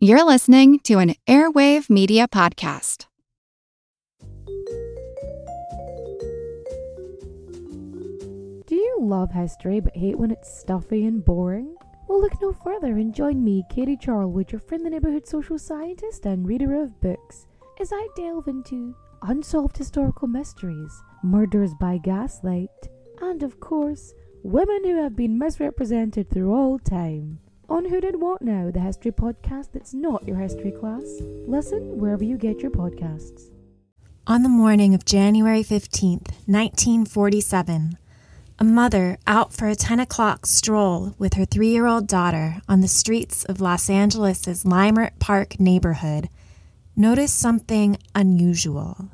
You're 0.00 0.24
listening 0.24 0.78
to 0.84 0.98
an 1.00 1.16
Airwave 1.26 1.90
Media 1.90 2.28
Podcast. 2.28 3.06
Do 8.68 8.76
you 8.76 8.98
love 9.00 9.32
history 9.32 9.80
but 9.80 9.96
hate 9.96 10.16
when 10.16 10.30
it's 10.30 10.56
stuffy 10.56 11.04
and 11.04 11.24
boring? 11.24 11.74
Well, 12.06 12.20
look 12.20 12.40
no 12.40 12.52
further 12.52 12.96
and 12.96 13.12
join 13.12 13.42
me, 13.42 13.64
Katie 13.68 13.96
Charlwood, 13.96 14.52
your 14.52 14.60
friend, 14.60 14.86
the 14.86 14.90
neighbourhood 14.90 15.26
social 15.26 15.58
scientist 15.58 16.26
and 16.26 16.46
reader 16.46 16.80
of 16.80 17.00
books, 17.00 17.48
as 17.80 17.92
I 17.92 18.06
delve 18.14 18.46
into 18.46 18.94
unsolved 19.22 19.76
historical 19.76 20.28
mysteries, 20.28 20.92
murders 21.24 21.72
by 21.74 21.98
gaslight, 21.98 22.70
and 23.20 23.42
of 23.42 23.58
course, 23.58 24.14
women 24.44 24.84
who 24.84 25.02
have 25.02 25.16
been 25.16 25.40
misrepresented 25.40 26.30
through 26.30 26.54
all 26.54 26.78
time. 26.78 27.40
On 27.70 27.84
Who 27.84 28.00
Did 28.00 28.18
What 28.18 28.40
Now, 28.40 28.70
the 28.70 28.80
history 28.80 29.12
podcast 29.12 29.72
that's 29.72 29.92
not 29.92 30.26
your 30.26 30.38
history 30.38 30.70
class. 30.70 31.20
Listen 31.46 31.98
wherever 31.98 32.24
you 32.24 32.38
get 32.38 32.60
your 32.60 32.70
podcasts. 32.70 33.50
On 34.26 34.42
the 34.42 34.48
morning 34.48 34.94
of 34.94 35.04
January 35.04 35.62
15th, 35.62 36.30
1947, 36.46 37.98
a 38.58 38.64
mother 38.64 39.18
out 39.26 39.52
for 39.52 39.68
a 39.68 39.74
10 39.74 40.00
o'clock 40.00 40.46
stroll 40.46 41.14
with 41.18 41.34
her 41.34 41.44
three 41.44 41.68
year 41.68 41.86
old 41.86 42.06
daughter 42.06 42.62
on 42.70 42.80
the 42.80 42.88
streets 42.88 43.44
of 43.44 43.60
Los 43.60 43.90
Angeles' 43.90 44.64
Leimert 44.64 45.18
Park 45.18 45.60
neighborhood 45.60 46.30
noticed 46.96 47.38
something 47.38 47.98
unusual. 48.14 49.10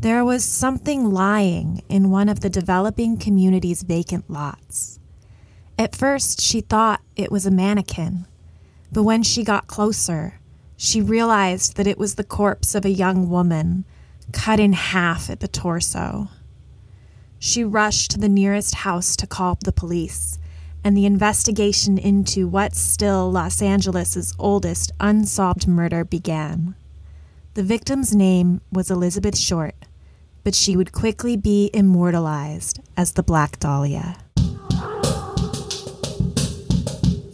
There 0.00 0.24
was 0.24 0.44
something 0.44 1.12
lying 1.12 1.84
in 1.88 2.10
one 2.10 2.28
of 2.28 2.40
the 2.40 2.50
developing 2.50 3.18
community's 3.18 3.84
vacant 3.84 4.28
lots. 4.28 4.91
At 5.78 5.96
first, 5.96 6.40
she 6.40 6.60
thought 6.60 7.00
it 7.16 7.32
was 7.32 7.46
a 7.46 7.50
mannequin, 7.50 8.26
but 8.92 9.02
when 9.02 9.22
she 9.22 9.42
got 9.42 9.66
closer, 9.66 10.38
she 10.76 11.00
realized 11.00 11.76
that 11.76 11.86
it 11.86 11.98
was 11.98 12.14
the 12.14 12.24
corpse 12.24 12.74
of 12.74 12.84
a 12.84 12.90
young 12.90 13.28
woman 13.28 13.84
cut 14.32 14.60
in 14.60 14.72
half 14.72 15.30
at 15.30 15.40
the 15.40 15.48
torso. 15.48 16.28
She 17.38 17.64
rushed 17.64 18.10
to 18.12 18.18
the 18.18 18.28
nearest 18.28 18.76
house 18.76 19.16
to 19.16 19.26
call 19.26 19.58
the 19.64 19.72
police, 19.72 20.38
and 20.84 20.96
the 20.96 21.06
investigation 21.06 21.98
into 21.98 22.48
what's 22.48 22.78
still 22.78 23.30
Los 23.30 23.62
Angeles' 23.62 24.34
oldest 24.38 24.92
unsolved 25.00 25.66
murder 25.66 26.04
began. 26.04 26.74
The 27.54 27.62
victim's 27.62 28.14
name 28.14 28.60
was 28.70 28.90
Elizabeth 28.90 29.36
Short, 29.36 29.74
but 30.44 30.54
she 30.54 30.76
would 30.76 30.92
quickly 30.92 31.36
be 31.36 31.70
immortalized 31.72 32.80
as 32.96 33.12
the 33.12 33.22
Black 33.22 33.58
Dahlia. 33.58 34.16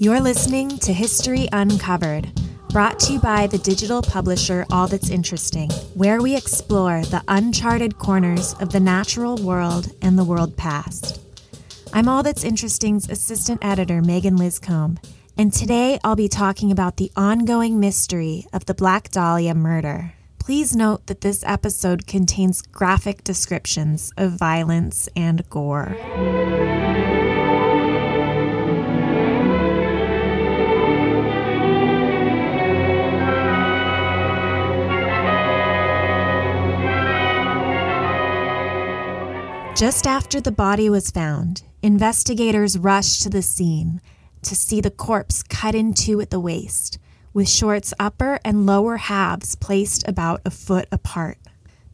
You're 0.01 0.21
listening 0.21 0.79
to 0.79 0.93
History 0.93 1.49
Uncovered, 1.51 2.31
brought 2.71 3.01
to 3.01 3.15
you 3.15 3.19
by 3.19 3.49
the 3.49 3.59
digital 3.59 4.01
publisher 4.01 4.65
All 4.71 4.87
That's 4.87 5.11
Interesting, 5.11 5.71
where 5.95 6.23
we 6.23 6.37
explore 6.37 7.03
the 7.03 7.25
uncharted 7.27 7.99
corners 7.99 8.55
of 8.61 8.71
the 8.71 8.79
natural 8.79 9.39
world 9.39 9.89
and 10.01 10.17
the 10.17 10.23
world 10.23 10.57
past. 10.57 11.21
I'm 11.93 12.07
All 12.07 12.23
That's 12.23 12.45
Interesting's 12.45 13.11
assistant 13.11 13.65
editor, 13.65 14.01
Megan 14.01 14.37
Liscombe, 14.37 15.01
and 15.37 15.53
today 15.53 15.99
I'll 16.05 16.15
be 16.15 16.29
talking 16.29 16.71
about 16.71 16.97
the 16.97 17.11
ongoing 17.17 17.81
mystery 17.81 18.47
of 18.53 18.67
the 18.67 18.75
Black 18.75 19.11
Dahlia 19.11 19.57
murder. 19.57 20.13
Please 20.39 20.77
note 20.77 21.09
that 21.09 21.23
this 21.23 21.43
episode 21.45 22.07
contains 22.07 22.63
graphic 22.63 23.25
descriptions 23.25 24.13
of 24.17 24.31
violence 24.31 25.09
and 25.17 25.51
gore. 25.51 25.97
Just 39.79 40.09
after 40.09 40.41
the 40.41 40.51
body 40.51 40.91
was 40.91 41.13
found, 41.13 41.63
investigators 41.85 42.77
rushed 42.77 43.23
to 43.23 43.31
the 43.31 43.43
scene 43.43 44.01
to 44.43 44.57
see 44.57 44.81
the 44.81 44.91
corpse 44.91 45.45
cut 45.45 45.77
in 45.77 45.95
two 45.95 46.21
at 46.21 46.31
the 46.31 46.41
waist, 46.41 46.99
with 47.33 47.49
Short's 47.49 47.95
upper 47.97 48.41
and 48.45 48.67
lower 48.67 48.97
halves 48.97 49.55
placed 49.55 50.03
about 50.09 50.41
a 50.45 50.51
foot 50.51 50.89
apart. 50.91 51.39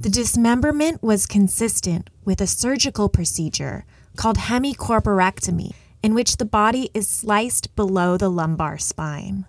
The 0.00 0.09
dismemberment 0.09 1.03
was 1.03 1.27
consistent 1.27 2.09
with 2.25 2.41
a 2.41 2.47
surgical 2.47 3.11
procedure 3.11 3.84
called 4.17 4.39
hemicorporectomy, 4.39 5.75
in 6.03 6.15
which 6.15 6.39
the 6.39 6.47
body 6.47 6.89
is 6.94 7.06
sliced 7.06 7.77
below 7.77 8.17
the 8.17 8.31
lumbar 8.31 8.78
spine. 8.78 9.44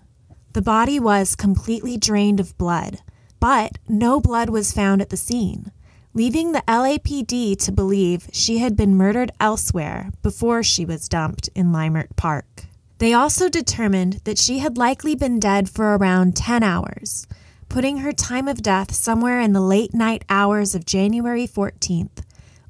The 0.52 0.60
body 0.60 1.00
was 1.00 1.36
completely 1.36 1.96
drained 1.96 2.40
of 2.40 2.58
blood, 2.58 2.98
but 3.40 3.78
no 3.88 4.20
blood 4.20 4.50
was 4.50 4.74
found 4.74 5.00
at 5.00 5.08
the 5.08 5.16
scene 5.16 5.72
leaving 6.16 6.52
the 6.52 6.62
LAPD 6.66 7.58
to 7.58 7.70
believe 7.70 8.26
she 8.32 8.56
had 8.56 8.74
been 8.74 8.96
murdered 8.96 9.30
elsewhere 9.38 10.10
before 10.22 10.62
she 10.62 10.82
was 10.82 11.10
dumped 11.10 11.50
in 11.54 11.70
Leimert 11.70 12.16
Park. 12.16 12.64
They 12.96 13.12
also 13.12 13.50
determined 13.50 14.22
that 14.24 14.38
she 14.38 14.60
had 14.60 14.78
likely 14.78 15.14
been 15.14 15.38
dead 15.38 15.68
for 15.68 15.94
around 15.94 16.34
10 16.34 16.62
hours, 16.62 17.26
putting 17.68 17.98
her 17.98 18.14
time 18.14 18.48
of 18.48 18.62
death 18.62 18.94
somewhere 18.94 19.42
in 19.42 19.52
the 19.52 19.60
late 19.60 19.92
night 19.92 20.24
hours 20.30 20.74
of 20.74 20.86
January 20.86 21.46
14th 21.46 22.22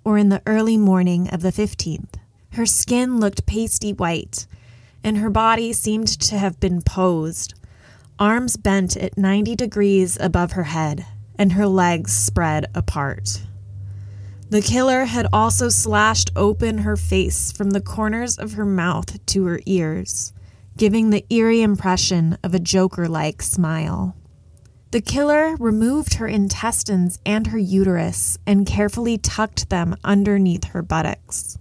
or 0.04 0.18
in 0.18 0.28
the 0.28 0.42
early 0.44 0.76
morning 0.76 1.28
of 1.28 1.42
the 1.42 1.52
15th. 1.52 2.14
Her 2.54 2.66
skin 2.66 3.20
looked 3.20 3.46
pasty 3.46 3.92
white, 3.92 4.48
and 5.04 5.18
her 5.18 5.30
body 5.30 5.72
seemed 5.72 6.08
to 6.08 6.36
have 6.36 6.58
been 6.58 6.82
posed, 6.82 7.54
arms 8.18 8.56
bent 8.56 8.96
at 8.96 9.16
90 9.16 9.54
degrees 9.54 10.18
above 10.20 10.52
her 10.52 10.64
head 10.64 11.06
and 11.38 11.52
her 11.52 11.66
legs 11.66 12.12
spread 12.12 12.66
apart. 12.74 13.42
The 14.48 14.62
killer 14.62 15.06
had 15.06 15.26
also 15.32 15.68
slashed 15.68 16.30
open 16.36 16.78
her 16.78 16.96
face 16.96 17.50
from 17.50 17.70
the 17.70 17.80
corners 17.80 18.38
of 18.38 18.52
her 18.52 18.64
mouth 18.64 19.24
to 19.26 19.46
her 19.46 19.60
ears, 19.66 20.32
giving 20.76 21.10
the 21.10 21.26
eerie 21.30 21.62
impression 21.62 22.38
of 22.44 22.54
a 22.54 22.60
Joker 22.60 23.08
like 23.08 23.42
smile. 23.42 24.14
The 24.92 25.00
killer 25.00 25.56
removed 25.56 26.14
her 26.14 26.28
intestines 26.28 27.18
and 27.26 27.48
her 27.48 27.58
uterus 27.58 28.38
and 28.46 28.66
carefully 28.66 29.18
tucked 29.18 29.68
them 29.68 29.96
underneath 30.04 30.64
her 30.66 30.82
buttocks. 30.82 31.58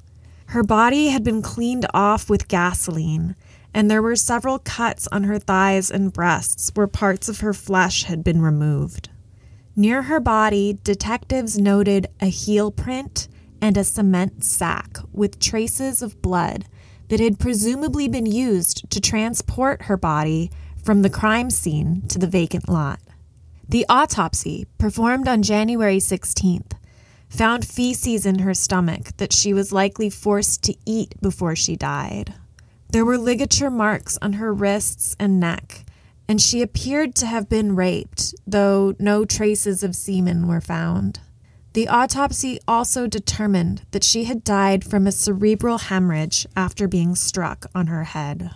Her 0.47 0.63
body 0.63 1.07
had 1.07 1.23
been 1.23 1.41
cleaned 1.41 1.87
off 1.91 2.29
with 2.29 2.47
gasoline, 2.47 3.35
and 3.73 3.89
there 3.89 4.01
were 4.01 4.15
several 4.15 4.59
cuts 4.59 5.07
on 5.11 5.23
her 5.23 5.39
thighs 5.39 5.89
and 5.89 6.13
breasts 6.13 6.71
where 6.75 6.87
parts 6.87 7.27
of 7.27 7.39
her 7.39 7.53
flesh 7.53 8.03
had 8.03 8.23
been 8.23 8.41
removed. 8.41 9.09
Near 9.77 10.03
her 10.03 10.21
body, 10.21 10.79
detectives 10.83 11.57
noted 11.57 12.07
a 12.21 12.27
heel 12.27 12.71
print 12.71 13.27
and 13.61 13.75
a 13.75 13.83
cement 13.83 14.45
sack 14.45 14.97
with 15.11 15.39
traces 15.39 16.01
of 16.01 16.21
blood 16.21 16.65
that 17.09 17.19
had 17.19 17.39
presumably 17.39 18.07
been 18.07 18.25
used 18.25 18.89
to 18.89 19.01
transport 19.01 19.83
her 19.83 19.97
body 19.97 20.49
from 20.81 21.01
the 21.01 21.09
crime 21.09 21.49
scene 21.49 22.03
to 22.07 22.17
the 22.17 22.27
vacant 22.27 22.69
lot. 22.69 22.99
The 23.67 23.85
autopsy, 23.89 24.65
performed 24.77 25.27
on 25.27 25.43
January 25.43 25.97
16th, 25.97 26.73
found 27.27 27.67
feces 27.67 28.25
in 28.25 28.39
her 28.39 28.53
stomach 28.53 29.17
that 29.17 29.33
she 29.33 29.53
was 29.53 29.73
likely 29.73 30.09
forced 30.09 30.63
to 30.63 30.75
eat 30.85 31.19
before 31.21 31.55
she 31.55 31.75
died. 31.75 32.33
There 32.91 33.03
were 33.03 33.17
ligature 33.17 33.71
marks 33.71 34.17
on 34.21 34.33
her 34.33 34.53
wrists 34.53 35.15
and 35.19 35.39
neck, 35.39 35.84
and 36.27 36.41
she 36.41 36.61
appeared 36.61 37.15
to 37.15 37.25
have 37.25 37.49
been 37.49 37.75
raped, 37.75 38.33
though 38.47 38.95
no 38.99 39.25
traces 39.25 39.83
of 39.83 39.95
semen 39.95 40.47
were 40.47 40.61
found. 40.61 41.19
The 41.73 41.87
autopsy 41.89 42.59
also 42.67 43.05
determined 43.05 43.81
that 43.91 44.03
she 44.03 44.23
had 44.23 44.43
died 44.43 44.83
from 44.83 45.05
a 45.05 45.11
cerebral 45.11 45.77
hemorrhage 45.77 46.47
after 46.55 46.87
being 46.87 47.15
struck 47.15 47.65
on 47.75 47.87
her 47.87 48.05
head. 48.05 48.51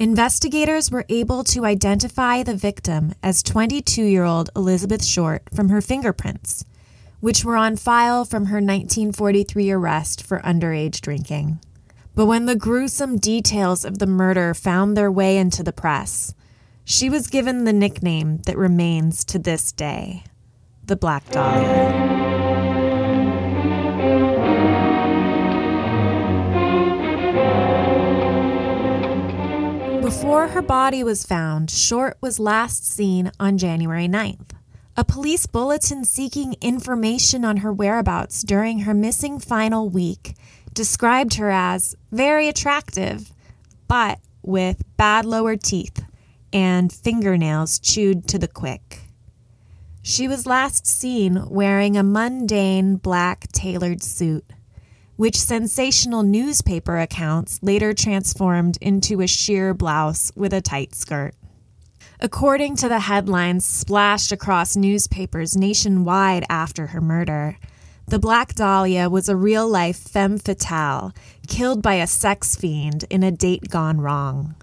Investigators 0.00 0.90
were 0.90 1.04
able 1.08 1.44
to 1.44 1.64
identify 1.64 2.42
the 2.42 2.54
victim 2.54 3.14
as 3.22 3.42
22 3.42 4.02
year 4.02 4.24
old 4.24 4.50
Elizabeth 4.54 5.04
Short 5.04 5.42
from 5.54 5.68
her 5.70 5.80
fingerprints, 5.80 6.64
which 7.20 7.44
were 7.44 7.56
on 7.56 7.76
file 7.76 8.24
from 8.24 8.46
her 8.46 8.56
1943 8.56 9.70
arrest 9.70 10.24
for 10.24 10.40
underage 10.40 11.00
drinking. 11.00 11.60
But 12.14 12.26
when 12.26 12.46
the 12.46 12.56
gruesome 12.56 13.18
details 13.18 13.84
of 13.84 13.98
the 13.98 14.06
murder 14.06 14.54
found 14.54 14.96
their 14.96 15.10
way 15.10 15.36
into 15.36 15.62
the 15.62 15.72
press, 15.72 16.34
she 16.90 17.10
was 17.10 17.26
given 17.26 17.64
the 17.64 17.72
nickname 17.72 18.38
that 18.46 18.56
remains 18.56 19.22
to 19.22 19.38
this 19.38 19.72
day 19.72 20.24
the 20.86 20.96
Black 20.96 21.22
Dahlia. 21.28 21.92
Before 30.00 30.48
her 30.48 30.62
body 30.62 31.04
was 31.04 31.26
found, 31.26 31.70
Short 31.70 32.16
was 32.22 32.40
last 32.40 32.86
seen 32.86 33.32
on 33.38 33.58
January 33.58 34.08
9th. 34.08 34.52
A 34.96 35.04
police 35.04 35.44
bulletin 35.44 36.06
seeking 36.06 36.56
information 36.62 37.44
on 37.44 37.58
her 37.58 37.72
whereabouts 37.72 38.42
during 38.42 38.80
her 38.80 38.94
missing 38.94 39.38
final 39.38 39.90
week 39.90 40.34
described 40.72 41.34
her 41.34 41.50
as 41.50 41.94
very 42.10 42.48
attractive, 42.48 43.30
but 43.88 44.20
with 44.42 44.82
bad 44.96 45.26
lower 45.26 45.54
teeth 45.54 46.07
and 46.52 46.92
fingernails 46.92 47.78
chewed 47.78 48.26
to 48.28 48.38
the 48.38 48.48
quick. 48.48 49.00
She 50.02 50.28
was 50.28 50.46
last 50.46 50.86
seen 50.86 51.44
wearing 51.48 51.96
a 51.96 52.02
mundane 52.02 52.96
black 52.96 53.50
tailored 53.52 54.02
suit, 54.02 54.44
which 55.16 55.38
sensational 55.38 56.22
newspaper 56.22 56.98
accounts 56.98 57.58
later 57.62 57.92
transformed 57.92 58.78
into 58.80 59.20
a 59.20 59.26
sheer 59.26 59.74
blouse 59.74 60.32
with 60.34 60.52
a 60.52 60.60
tight 60.60 60.94
skirt. 60.94 61.34
According 62.20 62.76
to 62.76 62.88
the 62.88 63.00
headlines 63.00 63.64
splashed 63.64 64.32
across 64.32 64.76
newspapers 64.76 65.56
nationwide 65.56 66.44
after 66.48 66.88
her 66.88 67.00
murder, 67.00 67.58
the 68.08 68.18
Black 68.18 68.54
Dahlia 68.54 69.10
was 69.10 69.28
a 69.28 69.36
real 69.36 69.68
life 69.68 69.98
femme 69.98 70.38
fatale 70.38 71.12
killed 71.46 71.82
by 71.82 71.94
a 71.94 72.06
sex 72.06 72.56
fiend 72.56 73.04
in 73.10 73.22
a 73.22 73.30
date 73.30 73.68
gone 73.68 74.00
wrong. 74.00 74.56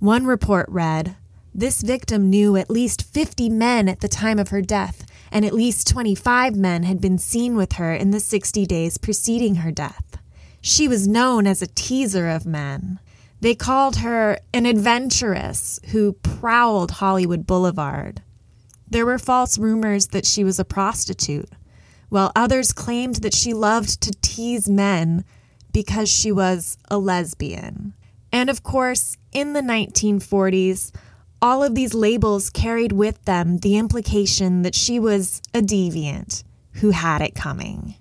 One 0.00 0.26
report 0.26 0.68
read 0.68 1.16
This 1.52 1.82
victim 1.82 2.30
knew 2.30 2.56
at 2.56 2.70
least 2.70 3.02
50 3.02 3.48
men 3.48 3.88
at 3.88 3.98
the 3.98 4.06
time 4.06 4.38
of 4.38 4.50
her 4.50 4.62
death, 4.62 5.04
and 5.32 5.44
at 5.44 5.52
least 5.52 5.88
25 5.88 6.54
men 6.54 6.84
had 6.84 7.00
been 7.00 7.18
seen 7.18 7.56
with 7.56 7.72
her 7.74 7.92
in 7.92 8.12
the 8.12 8.20
60 8.20 8.64
days 8.66 8.96
preceding 8.96 9.56
her 9.56 9.72
death. 9.72 10.18
She 10.60 10.86
was 10.86 11.08
known 11.08 11.48
as 11.48 11.62
a 11.62 11.66
teaser 11.66 12.28
of 12.28 12.46
men. 12.46 13.00
They 13.40 13.56
called 13.56 13.96
her 13.96 14.38
an 14.54 14.66
adventuress 14.66 15.80
who 15.90 16.12
prowled 16.12 16.92
Hollywood 16.92 17.44
Boulevard. 17.44 18.22
There 18.88 19.06
were 19.06 19.18
false 19.18 19.58
rumors 19.58 20.08
that 20.08 20.26
she 20.26 20.44
was 20.44 20.60
a 20.60 20.64
prostitute, 20.64 21.50
while 22.08 22.30
others 22.36 22.72
claimed 22.72 23.16
that 23.16 23.34
she 23.34 23.52
loved 23.52 24.00
to 24.02 24.12
tease 24.22 24.68
men 24.68 25.24
because 25.72 26.08
she 26.08 26.30
was 26.30 26.78
a 26.88 26.98
lesbian. 26.98 27.94
And 28.32 28.50
of 28.50 28.62
course, 28.62 29.16
in 29.32 29.52
the 29.52 29.60
1940s, 29.60 30.92
all 31.40 31.62
of 31.62 31.74
these 31.74 31.94
labels 31.94 32.50
carried 32.50 32.92
with 32.92 33.24
them 33.24 33.58
the 33.58 33.76
implication 33.76 34.62
that 34.62 34.74
she 34.74 34.98
was 34.98 35.40
a 35.54 35.60
deviant 35.60 36.42
who 36.72 36.90
had 36.90 37.22
it 37.22 37.34
coming. 37.34 37.94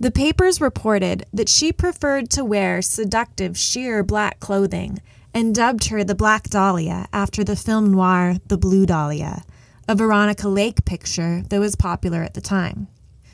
The 0.00 0.10
papers 0.10 0.60
reported 0.60 1.26
that 1.32 1.48
she 1.48 1.72
preferred 1.72 2.30
to 2.30 2.44
wear 2.44 2.80
seductive 2.82 3.58
sheer 3.58 4.02
black 4.02 4.38
clothing 4.40 5.00
and 5.34 5.54
dubbed 5.54 5.86
her 5.86 6.04
the 6.04 6.14
Black 6.14 6.44
Dahlia 6.44 7.06
after 7.12 7.44
the 7.44 7.56
film 7.56 7.92
noir 7.92 8.36
The 8.46 8.56
Blue 8.56 8.86
Dahlia, 8.86 9.42
a 9.86 9.94
Veronica 9.94 10.48
Lake 10.48 10.84
picture 10.84 11.42
that 11.48 11.60
was 11.60 11.76
popular 11.76 12.22
at 12.22 12.34
the 12.34 12.40
time. 12.40 12.88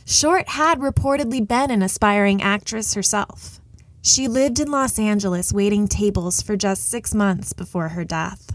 Short 0.07 0.49
had 0.49 0.81
reportedly 0.81 1.47
been 1.47 1.71
an 1.71 1.83
aspiring 1.83 2.43
actress 2.43 2.95
herself. 2.95 3.61
She 4.05 4.29
lived 4.29 4.61
in 4.61 4.71
Los 4.71 5.01
Angeles 5.01 5.53
waiting 5.53 5.89
tables 5.89 6.41
for 6.41 6.57
just 6.57 6.89
six 6.89 7.13
months 7.13 7.53
before 7.53 7.89
her 7.89 8.05
death 8.05 8.55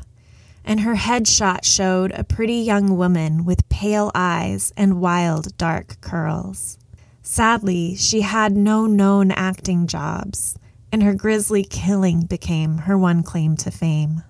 and 0.69 0.81
her 0.81 0.95
headshot 0.95 1.63
showed 1.63 2.11
a 2.11 2.23
pretty 2.23 2.57
young 2.57 2.95
woman 2.95 3.43
with 3.43 3.67
pale 3.69 4.11
eyes 4.13 4.71
and 4.77 5.01
wild 5.01 5.57
dark 5.57 5.99
curls. 5.99 6.77
Sadly, 7.23 7.95
she 7.95 8.21
had 8.21 8.55
no 8.55 8.85
known 8.85 9.31
acting 9.31 9.87
jobs, 9.87 10.57
and 10.91 11.01
her 11.01 11.15
grisly 11.15 11.63
killing 11.63 12.21
became 12.21 12.79
her 12.79 12.95
one 12.95 13.23
claim 13.23 13.55
to 13.57 13.71
fame. 13.71 14.21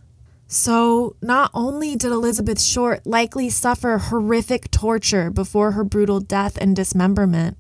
So, 0.48 1.18
not 1.22 1.52
only 1.54 1.98
did 1.98 2.12
Elizabeth 2.12 2.62
Short 2.62 3.06
likely 3.06 3.50
suffer 3.50 3.98
horrific 3.98 4.72
torture 4.72 5.30
before 5.30 5.72
her 5.72 5.84
brutal 5.84 6.22
death 6.22 6.58
and 6.60 6.74
dismemberment, 6.74 7.58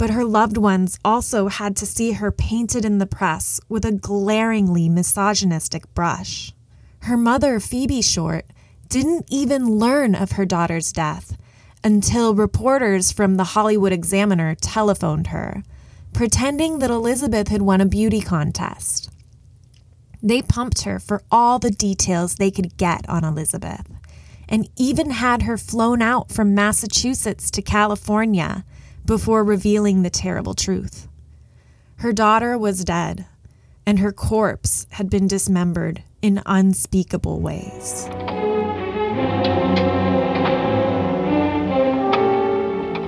but 0.00 0.08
her 0.08 0.24
loved 0.24 0.56
ones 0.56 0.98
also 1.04 1.48
had 1.48 1.76
to 1.76 1.84
see 1.84 2.12
her 2.12 2.32
painted 2.32 2.86
in 2.86 2.96
the 2.96 3.04
press 3.04 3.60
with 3.68 3.84
a 3.84 3.92
glaringly 3.92 4.88
misogynistic 4.88 5.92
brush. 5.92 6.54
Her 7.00 7.18
mother, 7.18 7.60
Phoebe 7.60 8.00
Short, 8.00 8.46
didn't 8.88 9.26
even 9.28 9.72
learn 9.72 10.14
of 10.14 10.32
her 10.32 10.46
daughter's 10.46 10.90
death 10.90 11.36
until 11.84 12.34
reporters 12.34 13.12
from 13.12 13.36
the 13.36 13.52
Hollywood 13.52 13.92
Examiner 13.92 14.54
telephoned 14.54 15.26
her, 15.26 15.62
pretending 16.14 16.78
that 16.78 16.90
Elizabeth 16.90 17.48
had 17.48 17.60
won 17.60 17.82
a 17.82 17.86
beauty 17.86 18.22
contest. 18.22 19.10
They 20.22 20.40
pumped 20.40 20.84
her 20.84 20.98
for 20.98 21.22
all 21.30 21.58
the 21.58 21.70
details 21.70 22.36
they 22.36 22.50
could 22.50 22.78
get 22.78 23.06
on 23.06 23.22
Elizabeth, 23.22 23.86
and 24.48 24.66
even 24.76 25.10
had 25.10 25.42
her 25.42 25.58
flown 25.58 26.00
out 26.00 26.32
from 26.32 26.54
Massachusetts 26.54 27.50
to 27.50 27.60
California 27.60 28.64
before 29.10 29.42
revealing 29.42 30.02
the 30.02 30.08
terrible 30.08 30.54
truth. 30.54 31.08
Her 31.96 32.12
daughter 32.12 32.56
was 32.56 32.84
dead, 32.84 33.26
and 33.84 33.98
her 33.98 34.12
corpse 34.12 34.86
had 34.90 35.10
been 35.10 35.26
dismembered 35.26 36.04
in 36.22 36.40
unspeakable 36.46 37.40
ways. 37.40 38.04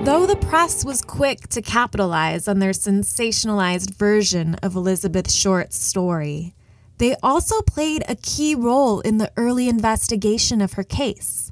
Though 0.03 0.25
the 0.25 0.37
press 0.41 0.83
was 0.83 1.01
quick 1.01 1.47
to 1.47 1.61
capitalize 1.61 2.49
on 2.49 2.59
their 2.59 2.73
sensationalized 2.73 3.95
version 3.95 4.55
of 4.55 4.75
Elizabeth 4.75 5.31
Short's 5.31 5.77
story, 5.77 6.53
they 6.97 7.15
also 7.23 7.61
played 7.61 8.03
a 8.09 8.17
key 8.17 8.55
role 8.55 8.99
in 8.99 9.19
the 9.19 9.31
early 9.37 9.69
investigation 9.69 10.59
of 10.59 10.73
her 10.73 10.83
case. 10.83 11.49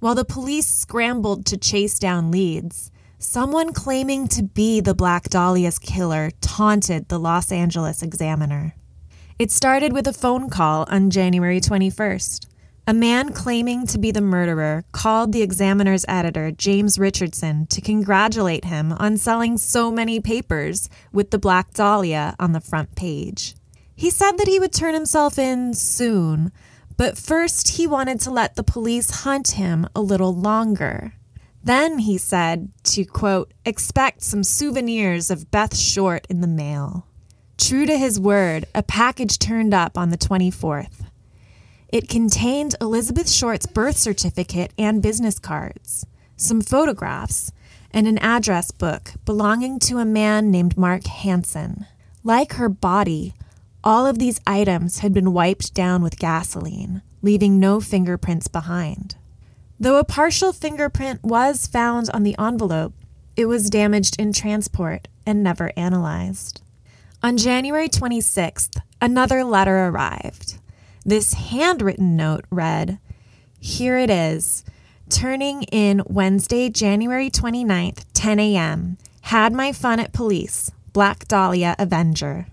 While 0.00 0.16
the 0.16 0.24
police 0.24 0.66
scrambled 0.66 1.46
to 1.46 1.56
chase 1.56 2.00
down 2.00 2.32
leads, 2.32 2.90
someone 3.22 3.72
claiming 3.72 4.26
to 4.26 4.42
be 4.42 4.80
the 4.80 4.94
Black 4.94 5.28
Dahlia's 5.28 5.78
killer 5.78 6.30
taunted 6.40 7.08
the 7.08 7.20
Los 7.20 7.52
Angeles 7.52 8.02
Examiner. 8.02 8.74
It 9.38 9.52
started 9.52 9.92
with 9.92 10.08
a 10.08 10.12
phone 10.12 10.50
call 10.50 10.86
on 10.88 11.10
January 11.10 11.60
21st. 11.60 12.46
A 12.88 12.92
man 12.92 13.32
claiming 13.32 13.86
to 13.86 13.98
be 13.98 14.10
the 14.10 14.20
murderer 14.20 14.84
called 14.90 15.30
the 15.32 15.42
Examiner's 15.42 16.04
editor, 16.08 16.50
James 16.50 16.98
Richardson, 16.98 17.66
to 17.66 17.80
congratulate 17.80 18.64
him 18.64 18.92
on 18.92 19.16
selling 19.16 19.56
so 19.56 19.92
many 19.92 20.18
papers 20.18 20.90
with 21.12 21.30
the 21.30 21.38
Black 21.38 21.72
Dahlia 21.74 22.34
on 22.40 22.52
the 22.52 22.60
front 22.60 22.96
page. 22.96 23.54
He 23.94 24.10
said 24.10 24.32
that 24.32 24.48
he 24.48 24.58
would 24.58 24.72
turn 24.72 24.94
himself 24.94 25.38
in 25.38 25.74
soon, 25.74 26.50
but 26.96 27.16
first 27.16 27.76
he 27.76 27.86
wanted 27.86 28.18
to 28.20 28.32
let 28.32 28.56
the 28.56 28.64
police 28.64 29.22
hunt 29.22 29.52
him 29.52 29.86
a 29.94 30.00
little 30.00 30.34
longer. 30.34 31.14
Then 31.64 32.00
he 32.00 32.18
said 32.18 32.70
to, 32.84 33.04
quote, 33.04 33.52
expect 33.64 34.22
some 34.22 34.42
souvenirs 34.42 35.30
of 35.30 35.50
Beth 35.50 35.76
Short 35.76 36.26
in 36.28 36.40
the 36.40 36.48
mail. 36.48 37.06
True 37.56 37.86
to 37.86 37.96
his 37.96 38.18
word, 38.18 38.64
a 38.74 38.82
package 38.82 39.38
turned 39.38 39.72
up 39.72 39.96
on 39.96 40.10
the 40.10 40.18
24th. 40.18 41.06
It 41.88 42.08
contained 42.08 42.74
Elizabeth 42.80 43.30
Short's 43.30 43.66
birth 43.66 43.96
certificate 43.96 44.72
and 44.76 45.02
business 45.02 45.38
cards, 45.38 46.06
some 46.36 46.62
photographs, 46.62 47.52
and 47.92 48.08
an 48.08 48.18
address 48.18 48.70
book 48.70 49.12
belonging 49.24 49.78
to 49.80 49.98
a 49.98 50.04
man 50.04 50.50
named 50.50 50.78
Mark 50.78 51.04
Hansen. 51.06 51.86
Like 52.24 52.54
her 52.54 52.68
body, 52.68 53.34
all 53.84 54.06
of 54.06 54.18
these 54.18 54.40
items 54.46 55.00
had 55.00 55.12
been 55.12 55.32
wiped 55.32 55.74
down 55.74 56.02
with 56.02 56.18
gasoline, 56.18 57.02
leaving 57.20 57.60
no 57.60 57.80
fingerprints 57.80 58.48
behind. 58.48 59.16
Though 59.82 59.98
a 59.98 60.04
partial 60.04 60.52
fingerprint 60.52 61.24
was 61.24 61.66
found 61.66 62.08
on 62.14 62.22
the 62.22 62.36
envelope, 62.38 62.94
it 63.34 63.46
was 63.46 63.68
damaged 63.68 64.14
in 64.16 64.32
transport 64.32 65.08
and 65.26 65.42
never 65.42 65.72
analyzed. 65.76 66.62
On 67.20 67.36
January 67.36 67.88
26th, 67.88 68.76
another 69.00 69.42
letter 69.42 69.88
arrived. 69.88 70.60
This 71.04 71.34
handwritten 71.34 72.14
note 72.14 72.44
read, 72.48 73.00
Here 73.58 73.98
it 73.98 74.08
is. 74.08 74.64
Turning 75.08 75.64
in 75.64 76.02
Wednesday, 76.06 76.70
January 76.70 77.28
29th, 77.28 78.04
10 78.14 78.38
a.m. 78.38 78.98
Had 79.22 79.52
my 79.52 79.72
fun 79.72 79.98
at 79.98 80.12
police. 80.12 80.70
Black 80.92 81.26
Dahlia 81.26 81.74
Avenger. 81.76 82.46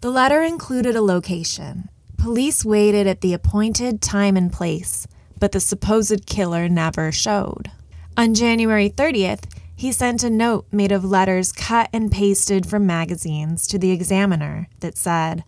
The 0.00 0.10
letter 0.10 0.42
included 0.42 0.96
a 0.96 1.00
location. 1.00 1.90
Police 2.18 2.64
waited 2.64 3.06
at 3.06 3.20
the 3.20 3.34
appointed 3.34 4.02
time 4.02 4.36
and 4.36 4.52
place, 4.52 5.06
but 5.42 5.50
the 5.50 5.58
supposed 5.58 6.24
killer 6.24 6.68
never 6.68 7.10
showed. 7.10 7.68
On 8.16 8.32
January 8.32 8.88
30th, 8.88 9.42
he 9.74 9.90
sent 9.90 10.22
a 10.22 10.30
note 10.30 10.66
made 10.70 10.92
of 10.92 11.04
letters 11.04 11.50
cut 11.50 11.90
and 11.92 12.12
pasted 12.12 12.64
from 12.64 12.86
magazines 12.86 13.66
to 13.66 13.76
the 13.76 13.90
examiner 13.90 14.68
that 14.78 14.96
said, 14.96 15.42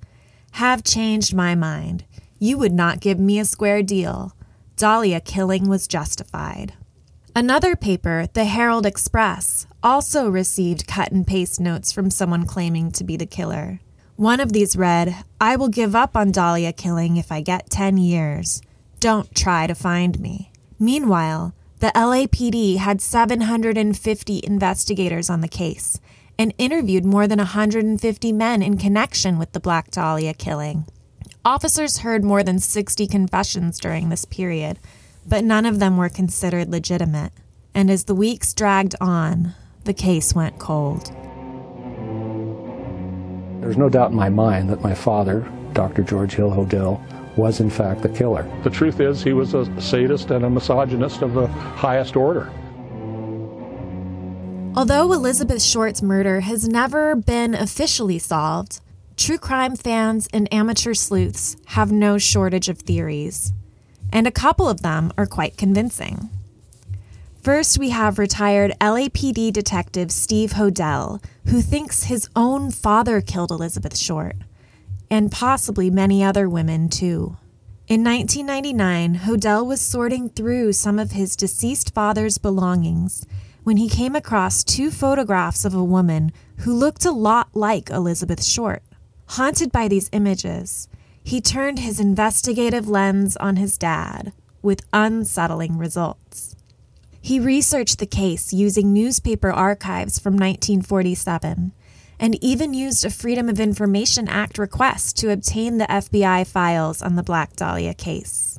Have 0.54 0.82
changed 0.82 1.32
my 1.32 1.54
mind. 1.54 2.02
You 2.40 2.58
would 2.58 2.72
not 2.72 2.98
give 2.98 3.20
me 3.20 3.38
a 3.38 3.44
square 3.44 3.84
deal. 3.84 4.32
Dahlia 4.76 5.20
killing 5.20 5.68
was 5.68 5.86
justified. 5.86 6.74
Another 7.36 7.76
paper, 7.76 8.26
the 8.32 8.46
Herald 8.46 8.86
Express, 8.86 9.68
also 9.80 10.28
received 10.28 10.88
cut 10.88 11.12
and 11.12 11.24
paste 11.24 11.60
notes 11.60 11.92
from 11.92 12.10
someone 12.10 12.46
claiming 12.46 12.90
to 12.90 13.04
be 13.04 13.16
the 13.16 13.26
killer. 13.26 13.78
One 14.16 14.40
of 14.40 14.52
these 14.52 14.76
read, 14.76 15.14
I 15.40 15.54
will 15.54 15.68
give 15.68 15.94
up 15.94 16.16
on 16.16 16.32
Dahlia 16.32 16.72
killing 16.72 17.16
if 17.16 17.30
I 17.30 17.42
get 17.42 17.70
10 17.70 17.96
years. 17.98 18.60
Don't 19.04 19.34
try 19.34 19.66
to 19.66 19.74
find 19.74 20.18
me. 20.18 20.50
Meanwhile, 20.78 21.54
the 21.80 21.92
LAPD 21.94 22.78
had 22.78 23.02
750 23.02 24.40
investigators 24.42 25.28
on 25.28 25.42
the 25.42 25.46
case 25.46 26.00
and 26.38 26.54
interviewed 26.56 27.04
more 27.04 27.26
than 27.26 27.36
150 27.36 28.32
men 28.32 28.62
in 28.62 28.78
connection 28.78 29.38
with 29.38 29.52
the 29.52 29.60
Black 29.60 29.90
Dahlia 29.90 30.32
killing. 30.32 30.86
Officers 31.44 31.98
heard 31.98 32.24
more 32.24 32.42
than 32.42 32.58
60 32.58 33.06
confessions 33.06 33.78
during 33.78 34.08
this 34.08 34.24
period, 34.24 34.78
but 35.26 35.44
none 35.44 35.66
of 35.66 35.80
them 35.80 35.98
were 35.98 36.08
considered 36.08 36.70
legitimate. 36.70 37.32
And 37.74 37.90
as 37.90 38.04
the 38.04 38.14
weeks 38.14 38.54
dragged 38.54 38.94
on, 39.02 39.52
the 39.84 39.92
case 39.92 40.34
went 40.34 40.58
cold. 40.58 41.08
There's 43.60 43.76
no 43.76 43.90
doubt 43.90 44.12
in 44.12 44.16
my 44.16 44.30
mind 44.30 44.70
that 44.70 44.80
my 44.80 44.94
father, 44.94 45.46
Dr. 45.74 46.02
George 46.02 46.32
Hill 46.32 46.52
Hodel, 46.52 47.02
was 47.36 47.60
in 47.60 47.70
fact 47.70 48.02
the 48.02 48.08
killer. 48.08 48.48
The 48.62 48.70
truth 48.70 49.00
is, 49.00 49.22
he 49.22 49.32
was 49.32 49.54
a 49.54 49.80
sadist 49.80 50.30
and 50.30 50.44
a 50.44 50.50
misogynist 50.50 51.22
of 51.22 51.34
the 51.34 51.46
highest 51.46 52.16
order. 52.16 52.50
Although 54.76 55.12
Elizabeth 55.12 55.62
Short's 55.62 56.02
murder 56.02 56.40
has 56.40 56.68
never 56.68 57.14
been 57.14 57.54
officially 57.54 58.18
solved, 58.18 58.80
true 59.16 59.38
crime 59.38 59.76
fans 59.76 60.28
and 60.32 60.52
amateur 60.52 60.94
sleuths 60.94 61.56
have 61.66 61.92
no 61.92 62.18
shortage 62.18 62.68
of 62.68 62.78
theories, 62.78 63.52
and 64.12 64.26
a 64.26 64.32
couple 64.32 64.68
of 64.68 64.82
them 64.82 65.12
are 65.16 65.26
quite 65.26 65.56
convincing. 65.56 66.28
First, 67.40 67.78
we 67.78 67.90
have 67.90 68.18
retired 68.18 68.72
LAPD 68.80 69.52
detective 69.52 70.10
Steve 70.10 70.52
Hodel, 70.52 71.22
who 71.46 71.60
thinks 71.60 72.04
his 72.04 72.28
own 72.34 72.70
father 72.70 73.20
killed 73.20 73.50
Elizabeth 73.50 73.96
Short, 73.96 74.34
and 75.10 75.30
possibly 75.30 75.90
many 75.90 76.22
other 76.22 76.48
women 76.48 76.88
too. 76.88 77.36
In 77.86 78.02
1999, 78.02 79.20
Hodel 79.26 79.66
was 79.66 79.80
sorting 79.80 80.30
through 80.30 80.72
some 80.72 80.98
of 80.98 81.10
his 81.12 81.36
deceased 81.36 81.92
father's 81.92 82.38
belongings 82.38 83.26
when 83.62 83.76
he 83.76 83.88
came 83.88 84.16
across 84.16 84.64
two 84.64 84.90
photographs 84.90 85.64
of 85.64 85.74
a 85.74 85.84
woman 85.84 86.32
who 86.58 86.74
looked 86.74 87.04
a 87.04 87.10
lot 87.10 87.48
like 87.54 87.90
Elizabeth 87.90 88.42
Short. 88.42 88.82
Haunted 89.26 89.70
by 89.72 89.88
these 89.88 90.10
images, 90.12 90.88
he 91.22 91.40
turned 91.40 91.78
his 91.78 92.00
investigative 92.00 92.88
lens 92.88 93.36
on 93.38 93.56
his 93.56 93.78
dad 93.78 94.32
with 94.62 94.86
unsettling 94.92 95.78
results. 95.78 96.54
He 97.20 97.40
researched 97.40 97.98
the 97.98 98.06
case 98.06 98.52
using 98.52 98.92
newspaper 98.92 99.50
archives 99.50 100.18
from 100.18 100.34
1947 100.34 101.72
and 102.18 102.42
even 102.42 102.74
used 102.74 103.04
a 103.04 103.10
Freedom 103.10 103.48
of 103.48 103.60
Information 103.60 104.28
Act 104.28 104.58
request 104.58 105.16
to 105.18 105.30
obtain 105.30 105.78
the 105.78 105.86
FBI 105.86 106.46
files 106.46 107.02
on 107.02 107.16
the 107.16 107.22
Black 107.22 107.56
Dahlia 107.56 107.94
case. 107.94 108.58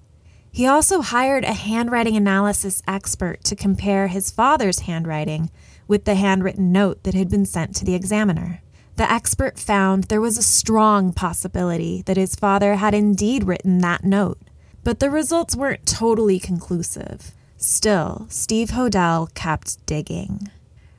He 0.52 0.66
also 0.66 1.02
hired 1.02 1.44
a 1.44 1.54
handwriting 1.54 2.16
analysis 2.16 2.82
expert 2.88 3.44
to 3.44 3.56
compare 3.56 4.08
his 4.08 4.32
father's 4.32 4.80
handwriting 4.80 5.52
with 5.88 6.06
the 6.06 6.16
handwritten 6.16 6.72
note 6.72 7.04
that 7.04 7.14
had 7.14 7.30
been 7.30 7.46
sent 7.46 7.76
to 7.76 7.86
the 7.86 7.96
examiner. 7.96 8.62
The 8.96 9.12
expert 9.12 9.60
found 9.60 10.06
there 10.06 10.22
was 10.22 10.38
a 10.38 10.42
strong 10.42 11.12
possibility 11.12 12.02
that 12.04 12.16
his 12.16 12.36
father 12.36 12.76
had 12.76 12.94
indeed 12.94 13.44
written 13.44 13.80
that 13.80 14.06
note, 14.06 14.40
but 14.84 15.00
the 15.00 15.10
results 15.10 15.56
weren't 15.56 15.86
totally 15.86 16.40
conclusive. 16.40 17.34
Still, 17.58 18.26
Steve 18.30 18.70
Hodel 18.70 19.34
kept 19.34 19.86
digging. 19.86 20.50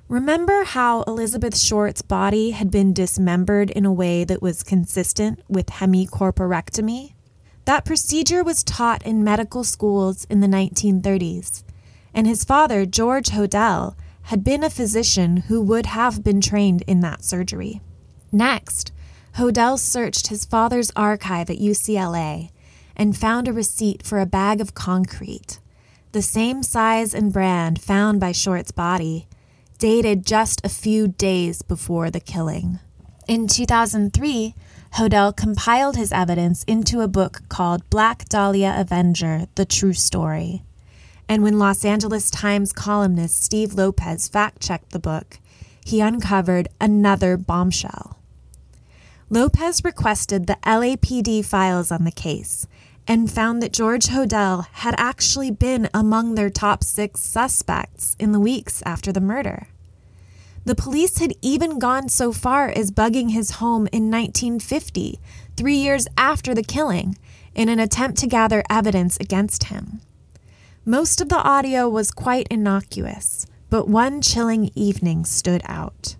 Remember 0.08 0.62
how 0.62 1.02
Elizabeth 1.02 1.58
Short's 1.58 2.00
body 2.00 2.52
had 2.52 2.70
been 2.70 2.92
dismembered 2.92 3.70
in 3.70 3.84
a 3.84 3.92
way 3.92 4.22
that 4.22 4.40
was 4.40 4.62
consistent 4.62 5.40
with 5.48 5.66
hemicorporectomy? 5.66 7.14
That 7.64 7.84
procedure 7.84 8.44
was 8.44 8.62
taught 8.62 9.04
in 9.04 9.24
medical 9.24 9.64
schools 9.64 10.24
in 10.30 10.38
the 10.38 10.46
1930s, 10.46 11.64
and 12.14 12.28
his 12.28 12.44
father, 12.44 12.86
George 12.86 13.30
Hodel, 13.30 13.96
had 14.22 14.44
been 14.44 14.62
a 14.62 14.70
physician 14.70 15.38
who 15.48 15.60
would 15.62 15.86
have 15.86 16.22
been 16.22 16.40
trained 16.40 16.84
in 16.86 17.00
that 17.00 17.24
surgery. 17.24 17.80
Next, 18.30 18.92
Hodel 19.38 19.76
searched 19.76 20.28
his 20.28 20.44
father's 20.44 20.92
archive 20.94 21.50
at 21.50 21.58
UCLA 21.58 22.50
and 22.94 23.16
found 23.16 23.48
a 23.48 23.52
receipt 23.52 24.06
for 24.06 24.20
a 24.20 24.26
bag 24.26 24.60
of 24.60 24.72
concrete, 24.72 25.58
the 26.12 26.22
same 26.22 26.62
size 26.62 27.12
and 27.12 27.32
brand 27.32 27.80
found 27.82 28.20
by 28.20 28.30
Short's 28.30 28.70
body, 28.70 29.26
dated 29.76 30.26
just 30.26 30.64
a 30.64 30.68
few 30.68 31.08
days 31.08 31.62
before 31.62 32.10
the 32.10 32.20
killing. 32.20 32.80
In 33.28 33.46
2003, 33.46 34.54
Hodel 34.94 35.36
compiled 35.36 35.96
his 35.96 36.12
evidence 36.12 36.62
into 36.64 37.00
a 37.00 37.08
book 37.08 37.42
called 37.48 37.88
Black 37.90 38.28
Dahlia 38.28 38.74
Avenger 38.76 39.46
The 39.56 39.64
True 39.64 39.92
Story. 39.92 40.62
And 41.28 41.42
when 41.42 41.58
Los 41.58 41.84
Angeles 41.84 42.30
Times 42.30 42.72
columnist 42.72 43.42
Steve 43.42 43.74
Lopez 43.74 44.28
fact 44.28 44.62
checked 44.62 44.92
the 44.92 44.98
book, 44.98 45.38
he 45.84 46.00
uncovered 46.00 46.68
another 46.80 47.36
bombshell. 47.36 48.18
Lopez 49.28 49.82
requested 49.84 50.46
the 50.46 50.58
LAPD 50.62 51.44
files 51.44 51.90
on 51.90 52.04
the 52.04 52.12
case 52.12 52.66
and 53.08 53.30
found 53.30 53.62
that 53.62 53.72
George 53.72 54.06
Hodel 54.06 54.66
had 54.72 54.94
actually 54.98 55.50
been 55.50 55.88
among 55.94 56.34
their 56.34 56.50
top 56.50 56.82
six 56.82 57.20
suspects 57.20 58.16
in 58.18 58.32
the 58.32 58.40
weeks 58.40 58.82
after 58.84 59.12
the 59.12 59.20
murder. 59.20 59.68
The 60.64 60.74
police 60.74 61.18
had 61.18 61.34
even 61.42 61.78
gone 61.78 62.08
so 62.08 62.32
far 62.32 62.68
as 62.68 62.90
bugging 62.90 63.30
his 63.30 63.52
home 63.52 63.86
in 63.92 64.10
1950, 64.10 65.20
three 65.56 65.76
years 65.76 66.08
after 66.18 66.54
the 66.54 66.64
killing, 66.64 67.16
in 67.54 67.68
an 67.68 67.78
attempt 67.78 68.18
to 68.18 68.26
gather 68.26 68.64
evidence 68.68 69.16
against 69.18 69.64
him. 69.64 70.00
Most 70.84 71.20
of 71.20 71.28
the 71.28 71.38
audio 71.38 71.88
was 71.88 72.10
quite 72.10 72.48
innocuous, 72.48 73.46
but 73.70 73.88
one 73.88 74.20
chilling 74.20 74.70
evening 74.74 75.24
stood 75.24 75.62
out. 75.66 76.16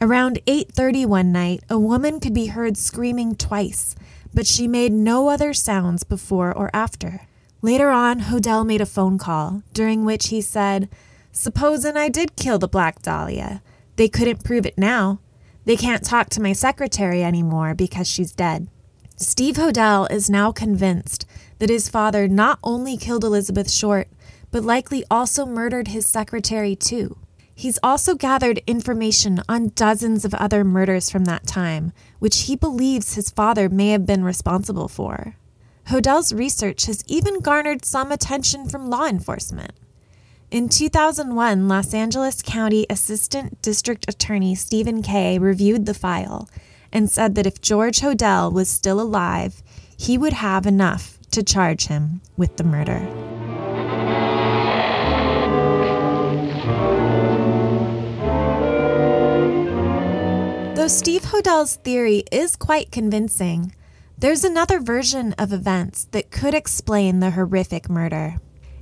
Around 0.00 0.40
8:30 0.46 1.04
one 1.04 1.30
night, 1.30 1.62
a 1.68 1.78
woman 1.78 2.20
could 2.20 2.32
be 2.32 2.46
heard 2.46 2.78
screaming 2.78 3.34
twice, 3.34 3.94
but 4.32 4.46
she 4.46 4.68
made 4.68 4.92
no 4.92 5.28
other 5.28 5.52
sounds 5.52 6.04
before 6.04 6.52
or 6.52 6.70
after. 6.72 7.22
Later 7.62 7.90
on, 7.90 8.20
Hodel 8.20 8.64
made 8.64 8.80
a 8.80 8.86
phone 8.86 9.18
call, 9.18 9.62
during 9.74 10.04
which 10.04 10.28
he 10.28 10.40
said, 10.40 10.88
Supposin' 11.32 11.96
I 11.96 12.08
did 12.08 12.36
kill 12.36 12.58
the 12.58 12.68
Black 12.68 13.02
Dahlia. 13.02 13.62
They 13.96 14.08
couldn't 14.08 14.44
prove 14.44 14.66
it 14.66 14.78
now. 14.78 15.20
They 15.64 15.76
can't 15.76 16.04
talk 16.04 16.30
to 16.30 16.42
my 16.42 16.52
secretary 16.52 17.22
anymore 17.22 17.74
because 17.74 18.08
she's 18.08 18.32
dead. 18.32 18.68
Steve 19.16 19.56
Hodel 19.56 20.10
is 20.10 20.30
now 20.30 20.50
convinced 20.50 21.26
that 21.58 21.68
his 21.68 21.90
father 21.90 22.26
not 22.26 22.58
only 22.64 22.96
killed 22.96 23.24
Elizabeth 23.24 23.70
Short, 23.70 24.08
but 24.50 24.64
likely 24.64 25.04
also 25.10 25.44
murdered 25.44 25.88
his 25.88 26.06
secretary 26.06 26.74
too. 26.74 27.18
He's 27.60 27.78
also 27.82 28.14
gathered 28.14 28.62
information 28.66 29.42
on 29.46 29.72
dozens 29.74 30.24
of 30.24 30.32
other 30.32 30.64
murders 30.64 31.10
from 31.10 31.26
that 31.26 31.46
time, 31.46 31.92
which 32.18 32.44
he 32.44 32.56
believes 32.56 33.12
his 33.12 33.28
father 33.28 33.68
may 33.68 33.90
have 33.90 34.06
been 34.06 34.24
responsible 34.24 34.88
for. 34.88 35.36
Hodel's 35.88 36.32
research 36.32 36.86
has 36.86 37.04
even 37.06 37.40
garnered 37.40 37.84
some 37.84 38.12
attention 38.12 38.66
from 38.66 38.88
law 38.88 39.04
enforcement. 39.04 39.72
In 40.50 40.70
2001, 40.70 41.68
Los 41.68 41.92
Angeles 41.92 42.40
County 42.40 42.86
Assistant 42.88 43.60
District 43.60 44.06
Attorney 44.08 44.54
Stephen 44.54 45.02
Kay 45.02 45.38
reviewed 45.38 45.84
the 45.84 45.92
file 45.92 46.48
and 46.90 47.10
said 47.10 47.34
that 47.34 47.46
if 47.46 47.60
George 47.60 48.00
Hodel 48.00 48.50
was 48.50 48.70
still 48.70 48.98
alive, 48.98 49.62
he 49.94 50.16
would 50.16 50.32
have 50.32 50.64
enough 50.64 51.18
to 51.32 51.42
charge 51.42 51.88
him 51.88 52.22
with 52.38 52.56
the 52.56 52.64
murder. 52.64 53.06
Though 60.80 60.88
Steve 60.88 61.24
Hodel's 61.24 61.76
theory 61.76 62.24
is 62.32 62.56
quite 62.56 62.90
convincing, 62.90 63.74
there's 64.16 64.44
another 64.44 64.80
version 64.80 65.34
of 65.34 65.52
events 65.52 66.08
that 66.12 66.30
could 66.30 66.54
explain 66.54 67.20
the 67.20 67.32
horrific 67.32 67.90
murder. 67.90 68.36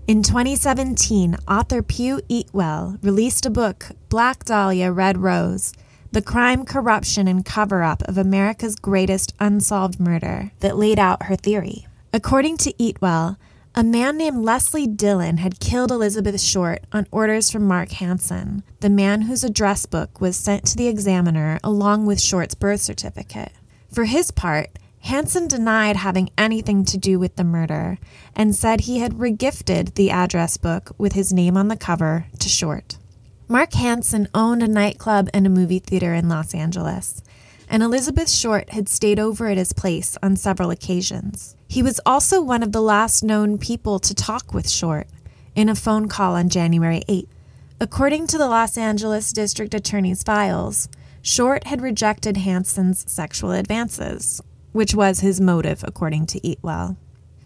In 0.07 0.23
2017, 0.23 1.35
author 1.49 1.83
Piu 1.83 2.21
Eatwell 2.31 3.02
released 3.02 3.47
a 3.47 3.50
book, 3.50 3.87
Black 4.11 4.45
Dahlia 4.45 4.93
Red 4.93 5.19
Rose 5.19 5.73
The 6.12 6.23
Crime, 6.23 6.64
Corruption, 6.64 7.26
and 7.26 7.45
Cover 7.45 7.83
Up 7.83 8.05
of 8.05 8.17
America's 8.17 8.76
Greatest 8.76 9.35
Unsolved 9.40 9.99
Murder, 9.99 10.52
that 10.61 10.78
laid 10.78 11.00
out 11.00 11.25
her 11.25 11.35
theory. 11.35 11.88
According 12.12 12.59
to 12.59 12.73
Eatwell, 12.75 13.38
a 13.79 13.85
man 13.85 14.17
named 14.19 14.45
Leslie 14.45 14.89
Dillon 14.89 15.37
had 15.37 15.61
killed 15.61 15.93
Elizabeth 15.93 16.41
Short 16.41 16.83
on 16.91 17.07
orders 17.13 17.49
from 17.49 17.63
Mark 17.63 17.93
Hansen, 17.93 18.65
the 18.81 18.91
man 18.91 19.23
whose 19.23 19.45
address 19.45 19.87
book 19.87 20.21
was 20.21 20.37
sent 20.37 20.67
to 20.67 20.77
the 20.77 20.89
examiner 20.89 21.61
along 21.63 22.05
with 22.05 22.21
Short's 22.21 22.57
birth 22.57 22.81
certificate. 22.81 23.53
For 23.93 24.07
his 24.07 24.33
part, 24.33 24.71
Hansen 25.03 25.47
denied 25.47 25.95
having 25.95 26.31
anything 26.37 26.85
to 26.87 26.99
do 26.99 27.21
with 27.21 27.37
the 27.37 27.45
murder 27.45 27.99
and 28.35 28.53
said 28.53 28.81
he 28.81 28.99
had 28.99 29.13
regifted 29.13 29.95
the 29.95 30.11
address 30.11 30.57
book 30.57 30.91
with 30.99 31.13
his 31.13 31.33
name 31.33 31.57
on 31.57 31.69
the 31.69 31.77
cover 31.77 32.27
to 32.41 32.49
Short. 32.49 32.99
Mark 33.47 33.75
Hansen 33.75 34.27
owned 34.35 34.65
a 34.65 34.67
nightclub 34.67 35.29
and 35.33 35.47
a 35.47 35.51
movie 35.51 35.79
theater 35.79 36.15
in 36.15 36.29
Los 36.29 36.53
Angeles, 36.53 37.23
and 37.69 37.83
Elizabeth 37.83 38.31
Short 38.31 38.71
had 38.71 38.89
stayed 38.89 39.19
over 39.19 39.47
at 39.47 39.59
his 39.59 39.73
place 39.73 40.17
on 40.23 40.37
several 40.37 40.71
occasions. 40.71 41.57
He 41.69 41.83
was 41.83 42.01
also 42.07 42.41
one 42.41 42.63
of 42.63 42.73
the 42.73 42.81
last 42.81 43.23
known 43.23 43.59
people 43.59 43.99
to 44.01 44.15
talk 44.15 44.55
with 44.55 44.69
Short 44.69 45.07
in 45.55 45.69
a 45.69 45.75
phone 45.75 46.09
call 46.09 46.35
on 46.35 46.49
January 46.49 47.03
8. 47.09 47.29
According 47.81 48.27
to 48.29 48.39
the 48.39 48.49
Los 48.49 48.77
Angeles 48.79 49.33
District 49.33 49.75
Attorney's 49.75 50.23
files, 50.23 50.89
Short 51.23 51.65
had 51.67 51.83
rejected 51.83 52.39
Hansen's 52.39 53.11
sexual 53.11 53.53
advances, 53.53 54.41
which 54.73 54.95
was 54.95 55.21
his 55.21 55.41
motive, 55.41 55.85
according 55.87 56.27
to 56.27 56.41
Eatwell. 56.41 56.97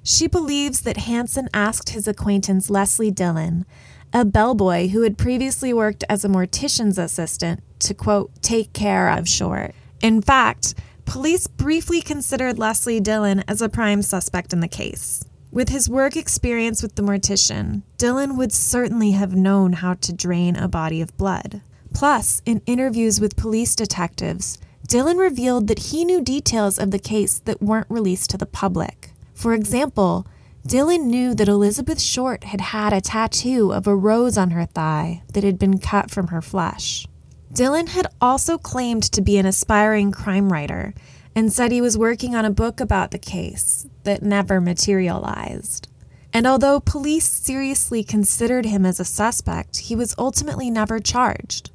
She 0.02 0.26
believes 0.26 0.82
that 0.82 0.98
Hansen 0.98 1.48
asked 1.52 1.90
his 1.90 2.08
acquaintance 2.08 2.70
Leslie 2.70 3.10
Dillon, 3.10 3.66
a 4.12 4.24
bellboy 4.24 4.88
who 4.88 5.02
had 5.02 5.16
previously 5.16 5.72
worked 5.72 6.04
as 6.08 6.24
a 6.24 6.28
mortician's 6.28 6.98
assistant, 6.98 7.62
to 7.80 7.94
quote, 7.94 8.30
take 8.42 8.72
care 8.72 9.08
of 9.10 9.28
Short. 9.28 9.74
In 10.02 10.20
fact, 10.20 10.74
police 11.04 11.46
briefly 11.46 12.02
considered 12.02 12.58
Leslie 12.58 12.98
Dillon 12.98 13.44
as 13.46 13.62
a 13.62 13.68
prime 13.68 14.02
suspect 14.02 14.52
in 14.52 14.58
the 14.58 14.66
case. 14.66 15.24
With 15.52 15.68
his 15.68 15.88
work 15.88 16.16
experience 16.16 16.82
with 16.82 16.96
the 16.96 17.02
mortician, 17.02 17.82
Dillon 17.98 18.36
would 18.36 18.52
certainly 18.52 19.12
have 19.12 19.36
known 19.36 19.74
how 19.74 19.94
to 19.94 20.12
drain 20.12 20.56
a 20.56 20.66
body 20.66 21.00
of 21.00 21.16
blood. 21.16 21.60
Plus, 21.94 22.42
in 22.44 22.62
interviews 22.66 23.20
with 23.20 23.36
police 23.36 23.76
detectives, 23.76 24.58
Dillon 24.88 25.18
revealed 25.18 25.68
that 25.68 25.90
he 25.90 26.04
knew 26.04 26.20
details 26.20 26.80
of 26.80 26.90
the 26.90 26.98
case 26.98 27.38
that 27.40 27.62
weren't 27.62 27.86
released 27.88 28.30
to 28.30 28.38
the 28.38 28.46
public. 28.46 29.10
For 29.34 29.54
example, 29.54 30.26
Dillon 30.66 31.06
knew 31.06 31.34
that 31.34 31.48
Elizabeth 31.48 32.00
Short 32.00 32.44
had 32.44 32.60
had 32.60 32.92
a 32.92 33.00
tattoo 33.00 33.72
of 33.72 33.86
a 33.86 33.94
rose 33.94 34.36
on 34.36 34.50
her 34.50 34.66
thigh 34.66 35.22
that 35.32 35.44
had 35.44 35.58
been 35.58 35.78
cut 35.78 36.10
from 36.10 36.28
her 36.28 36.42
flesh. 36.42 37.06
Dillon 37.52 37.88
had 37.88 38.06
also 38.18 38.56
claimed 38.56 39.02
to 39.12 39.20
be 39.20 39.36
an 39.36 39.44
aspiring 39.44 40.10
crime 40.10 40.50
writer 40.50 40.94
and 41.34 41.52
said 41.52 41.70
he 41.70 41.82
was 41.82 41.98
working 41.98 42.34
on 42.34 42.46
a 42.46 42.50
book 42.50 42.80
about 42.80 43.10
the 43.10 43.18
case 43.18 43.86
that 44.04 44.22
never 44.22 44.58
materialized. 44.58 45.88
And 46.32 46.46
although 46.46 46.80
police 46.80 47.28
seriously 47.28 48.02
considered 48.02 48.64
him 48.64 48.86
as 48.86 48.98
a 48.98 49.04
suspect, 49.04 49.78
he 49.78 49.94
was 49.94 50.14
ultimately 50.16 50.70
never 50.70 50.98
charged. 50.98 51.70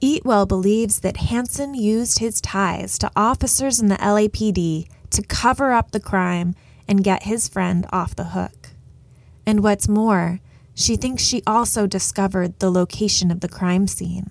Eatwell 0.00 0.48
believes 0.48 1.00
that 1.00 1.18
Hansen 1.18 1.74
used 1.74 2.18
his 2.18 2.40
ties 2.40 2.96
to 2.98 3.10
officers 3.14 3.80
in 3.80 3.88
the 3.88 3.96
LAPD 3.96 4.88
to 5.10 5.22
cover 5.22 5.72
up 5.72 5.90
the 5.90 6.00
crime 6.00 6.54
and 6.88 7.04
get 7.04 7.24
his 7.24 7.48
friend 7.48 7.86
off 7.92 8.16
the 8.16 8.24
hook. 8.24 8.70
And 9.44 9.62
what's 9.62 9.88
more, 9.88 10.40
she 10.74 10.96
thinks 10.96 11.22
she 11.22 11.42
also 11.46 11.86
discovered 11.86 12.58
the 12.60 12.70
location 12.70 13.30
of 13.30 13.40
the 13.40 13.48
crime 13.48 13.86
scene. 13.86 14.30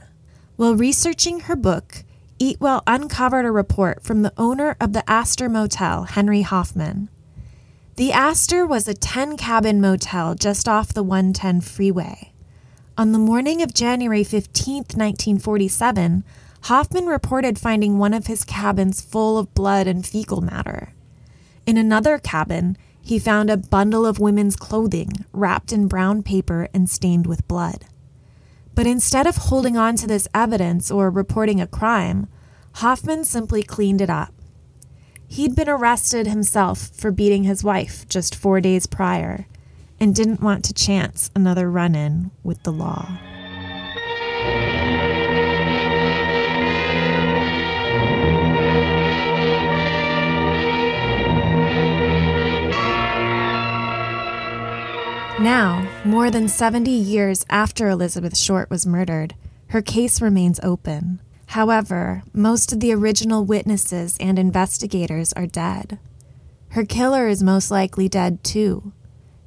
While 0.61 0.75
researching 0.75 1.39
her 1.39 1.55
book, 1.55 2.03
Eatwell 2.39 2.83
uncovered 2.85 3.45
a 3.45 3.51
report 3.51 4.03
from 4.03 4.21
the 4.21 4.31
owner 4.37 4.77
of 4.79 4.93
the 4.93 5.03
Astor 5.09 5.49
Motel, 5.49 6.03
Henry 6.03 6.43
Hoffman. 6.43 7.09
The 7.95 8.11
Astor 8.11 8.67
was 8.67 8.87
a 8.87 8.93
10 8.93 9.37
cabin 9.37 9.81
motel 9.81 10.35
just 10.35 10.69
off 10.69 10.93
the 10.93 11.01
110 11.01 11.61
freeway. 11.61 12.31
On 12.95 13.11
the 13.11 13.17
morning 13.17 13.63
of 13.63 13.73
January 13.73 14.23
15, 14.23 14.75
1947, 14.75 16.23
Hoffman 16.65 17.07
reported 17.07 17.57
finding 17.57 17.97
one 17.97 18.13
of 18.13 18.27
his 18.27 18.43
cabins 18.43 19.01
full 19.01 19.39
of 19.39 19.55
blood 19.55 19.87
and 19.87 20.05
fecal 20.05 20.41
matter. 20.41 20.93
In 21.65 21.75
another 21.75 22.19
cabin, 22.19 22.77
he 23.01 23.17
found 23.17 23.49
a 23.49 23.57
bundle 23.57 24.05
of 24.05 24.19
women's 24.19 24.55
clothing 24.55 25.25
wrapped 25.33 25.73
in 25.73 25.87
brown 25.87 26.21
paper 26.21 26.67
and 26.71 26.87
stained 26.87 27.25
with 27.25 27.47
blood. 27.47 27.85
But 28.73 28.87
instead 28.87 29.27
of 29.27 29.35
holding 29.35 29.77
on 29.77 29.95
to 29.97 30.07
this 30.07 30.27
evidence 30.33 30.89
or 30.89 31.09
reporting 31.09 31.59
a 31.59 31.67
crime, 31.67 32.27
Hoffman 32.75 33.25
simply 33.25 33.63
cleaned 33.63 34.01
it 34.01 34.09
up. 34.09 34.33
He'd 35.27 35.55
been 35.55 35.69
arrested 35.69 36.27
himself 36.27 36.89
for 36.93 37.11
beating 37.11 37.43
his 37.43 37.63
wife 37.63 38.07
just 38.07 38.35
four 38.35 38.59
days 38.59 38.87
prior 38.87 39.45
and 39.99 40.15
didn't 40.15 40.41
want 40.41 40.65
to 40.65 40.73
chance 40.73 41.31
another 41.35 41.69
run 41.69 41.95
in 41.95 42.31
with 42.43 42.63
the 42.63 42.71
law. 42.71 43.17
Now, 55.41 55.89
more 56.05 56.29
than 56.29 56.47
70 56.47 56.91
years 56.91 57.47
after 57.49 57.89
Elizabeth 57.89 58.37
Short 58.37 58.69
was 58.69 58.85
murdered, 58.85 59.33
her 59.69 59.81
case 59.81 60.21
remains 60.21 60.59
open. 60.61 61.19
However, 61.47 62.21
most 62.31 62.71
of 62.71 62.79
the 62.79 62.93
original 62.93 63.43
witnesses 63.43 64.17
and 64.19 64.37
investigators 64.37 65.33
are 65.33 65.47
dead. 65.47 65.97
Her 66.69 66.85
killer 66.85 67.27
is 67.27 67.41
most 67.41 67.71
likely 67.71 68.07
dead 68.07 68.43
too, 68.43 68.93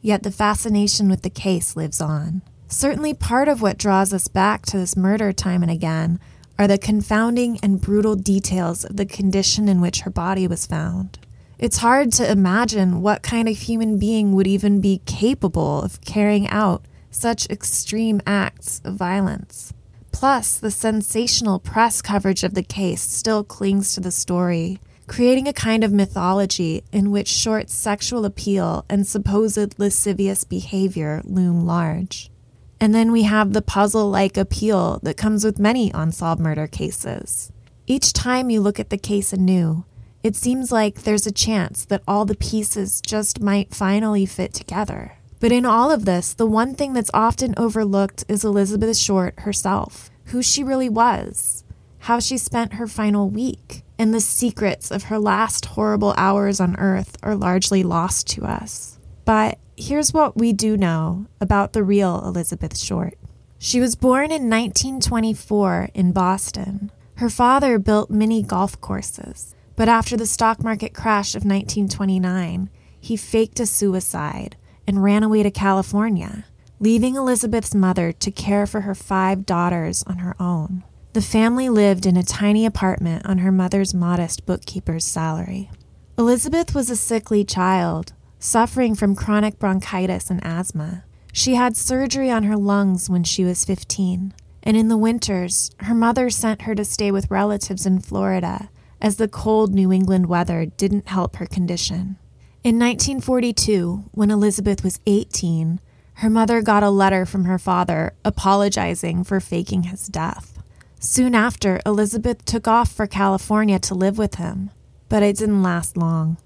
yet 0.02 0.24
the 0.24 0.32
fascination 0.32 1.08
with 1.08 1.22
the 1.22 1.30
case 1.30 1.76
lives 1.76 2.00
on. 2.00 2.42
Certainly, 2.66 3.14
part 3.14 3.46
of 3.46 3.62
what 3.62 3.78
draws 3.78 4.12
us 4.12 4.26
back 4.26 4.66
to 4.66 4.78
this 4.78 4.96
murder 4.96 5.32
time 5.32 5.62
and 5.62 5.70
again 5.70 6.18
are 6.58 6.66
the 6.66 6.76
confounding 6.76 7.60
and 7.62 7.80
brutal 7.80 8.16
details 8.16 8.84
of 8.84 8.96
the 8.96 9.06
condition 9.06 9.68
in 9.68 9.80
which 9.80 10.00
her 10.00 10.10
body 10.10 10.48
was 10.48 10.66
found. 10.66 11.20
It's 11.64 11.78
hard 11.78 12.12
to 12.12 12.30
imagine 12.30 13.00
what 13.00 13.22
kind 13.22 13.48
of 13.48 13.56
human 13.56 13.98
being 13.98 14.32
would 14.32 14.46
even 14.46 14.82
be 14.82 15.00
capable 15.06 15.80
of 15.80 15.98
carrying 16.02 16.46
out 16.48 16.84
such 17.10 17.48
extreme 17.48 18.20
acts 18.26 18.82
of 18.84 18.96
violence. 18.96 19.72
Plus, 20.12 20.58
the 20.58 20.70
sensational 20.70 21.58
press 21.58 22.02
coverage 22.02 22.44
of 22.44 22.52
the 22.52 22.62
case 22.62 23.00
still 23.00 23.42
clings 23.42 23.94
to 23.94 24.00
the 24.00 24.10
story, 24.10 24.78
creating 25.06 25.48
a 25.48 25.54
kind 25.54 25.82
of 25.82 25.90
mythology 25.90 26.84
in 26.92 27.10
which 27.10 27.28
Short's 27.28 27.72
sexual 27.72 28.26
appeal 28.26 28.84
and 28.90 29.06
supposed 29.06 29.78
lascivious 29.78 30.44
behavior 30.44 31.22
loom 31.24 31.64
large. 31.64 32.30
And 32.78 32.94
then 32.94 33.10
we 33.10 33.22
have 33.22 33.54
the 33.54 33.62
puzzle 33.62 34.10
like 34.10 34.36
appeal 34.36 35.00
that 35.02 35.16
comes 35.16 35.46
with 35.46 35.58
many 35.58 35.90
unsolved 35.94 36.42
murder 36.42 36.66
cases. 36.66 37.50
Each 37.86 38.12
time 38.12 38.50
you 38.50 38.60
look 38.60 38.78
at 38.78 38.90
the 38.90 38.98
case 38.98 39.32
anew, 39.32 39.86
it 40.24 40.34
seems 40.34 40.72
like 40.72 41.02
there's 41.02 41.26
a 41.26 41.32
chance 41.32 41.84
that 41.84 42.02
all 42.08 42.24
the 42.24 42.34
pieces 42.34 43.02
just 43.02 43.42
might 43.42 43.74
finally 43.74 44.24
fit 44.24 44.54
together. 44.54 45.18
But 45.38 45.52
in 45.52 45.66
all 45.66 45.90
of 45.90 46.06
this, 46.06 46.32
the 46.32 46.46
one 46.46 46.74
thing 46.74 46.94
that's 46.94 47.10
often 47.12 47.52
overlooked 47.58 48.24
is 48.26 48.42
Elizabeth 48.42 48.96
Short 48.96 49.38
herself, 49.40 50.10
who 50.26 50.42
she 50.42 50.64
really 50.64 50.88
was, 50.88 51.62
how 51.98 52.20
she 52.20 52.38
spent 52.38 52.74
her 52.74 52.86
final 52.86 53.28
week, 53.28 53.82
and 53.98 54.14
the 54.14 54.20
secrets 54.20 54.90
of 54.90 55.04
her 55.04 55.18
last 55.18 55.66
horrible 55.66 56.14
hours 56.16 56.58
on 56.58 56.74
Earth 56.78 57.18
are 57.22 57.36
largely 57.36 57.82
lost 57.82 58.26
to 58.28 58.46
us. 58.46 58.98
But 59.26 59.58
here's 59.76 60.14
what 60.14 60.38
we 60.38 60.54
do 60.54 60.78
know 60.78 61.26
about 61.38 61.74
the 61.74 61.84
real 61.84 62.22
Elizabeth 62.24 62.78
Short. 62.78 63.18
She 63.58 63.78
was 63.78 63.94
born 63.94 64.30
in 64.30 64.48
1924 64.48 65.90
in 65.92 66.12
Boston. 66.12 66.90
Her 67.16 67.28
father 67.28 67.78
built 67.78 68.10
many 68.10 68.42
golf 68.42 68.80
courses. 68.80 69.54
But 69.76 69.88
after 69.88 70.16
the 70.16 70.26
stock 70.26 70.62
market 70.62 70.94
crash 70.94 71.34
of 71.34 71.44
1929, 71.44 72.70
he 73.00 73.16
faked 73.16 73.60
a 73.60 73.66
suicide 73.66 74.56
and 74.86 75.02
ran 75.02 75.22
away 75.22 75.42
to 75.42 75.50
California, 75.50 76.44
leaving 76.78 77.16
Elizabeth's 77.16 77.74
mother 77.74 78.12
to 78.12 78.30
care 78.30 78.66
for 78.66 78.82
her 78.82 78.94
five 78.94 79.46
daughters 79.46 80.02
on 80.04 80.18
her 80.18 80.36
own. 80.40 80.84
The 81.12 81.22
family 81.22 81.68
lived 81.68 82.06
in 82.06 82.16
a 82.16 82.22
tiny 82.22 82.66
apartment 82.66 83.26
on 83.26 83.38
her 83.38 83.52
mother's 83.52 83.94
modest 83.94 84.46
bookkeeper's 84.46 85.04
salary. 85.04 85.70
Elizabeth 86.16 86.74
was 86.74 86.90
a 86.90 86.96
sickly 86.96 87.44
child, 87.44 88.12
suffering 88.38 88.94
from 88.94 89.16
chronic 89.16 89.58
bronchitis 89.58 90.30
and 90.30 90.44
asthma. 90.44 91.04
She 91.32 91.54
had 91.54 91.76
surgery 91.76 92.30
on 92.30 92.44
her 92.44 92.56
lungs 92.56 93.10
when 93.10 93.24
she 93.24 93.44
was 93.44 93.64
15, 93.64 94.34
and 94.62 94.76
in 94.76 94.88
the 94.88 94.96
winters, 94.96 95.70
her 95.80 95.94
mother 95.94 96.30
sent 96.30 96.62
her 96.62 96.74
to 96.74 96.84
stay 96.84 97.10
with 97.10 97.30
relatives 97.30 97.86
in 97.86 98.00
Florida 98.00 98.70
as 99.00 99.16
the 99.16 99.28
cold 99.28 99.74
New 99.74 99.92
England 99.92 100.26
weather 100.26 100.66
didn't 100.66 101.08
help 101.08 101.36
her 101.36 101.46
condition. 101.46 102.16
In 102.62 102.78
1942, 102.78 104.10
when 104.12 104.30
Elizabeth 104.30 104.82
was 104.82 105.00
18, 105.06 105.80
her 106.14 106.30
mother 106.30 106.62
got 106.62 106.82
a 106.82 106.90
letter 106.90 107.26
from 107.26 107.44
her 107.44 107.58
father 107.58 108.14
apologizing 108.24 109.24
for 109.24 109.40
faking 109.40 109.84
his 109.84 110.06
death. 110.06 110.62
Soon 110.98 111.34
after, 111.34 111.80
Elizabeth 111.84 112.44
took 112.44 112.66
off 112.66 112.90
for 112.90 113.06
California 113.06 113.78
to 113.80 113.94
live 113.94 114.16
with 114.16 114.36
him, 114.36 114.70
but 115.08 115.22
it 115.22 115.36
didn't 115.36 115.62
last 115.62 115.96
long. 115.96 116.38